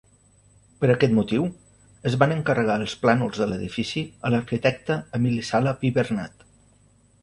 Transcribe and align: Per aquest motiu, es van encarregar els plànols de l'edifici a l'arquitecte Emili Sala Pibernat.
Per 0.83 0.87
aquest 0.93 1.13
motiu, 1.17 1.45
es 2.11 2.17
van 2.25 2.33
encarregar 2.37 2.79
els 2.85 2.97
plànols 3.05 3.45
de 3.45 3.49
l'edifici 3.53 4.07
a 4.31 4.35
l'arquitecte 4.35 5.01
Emili 5.21 5.49
Sala 5.55 5.81
Pibernat. 5.85 6.49